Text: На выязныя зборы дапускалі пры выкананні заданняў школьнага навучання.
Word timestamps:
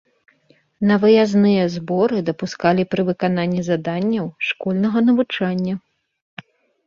На 0.91 0.95
выязныя 1.01 1.65
зборы 1.73 2.17
дапускалі 2.29 2.85
пры 2.93 3.01
выкананні 3.09 3.61
заданняў 3.69 4.25
школьнага 4.49 4.99
навучання. 5.11 5.73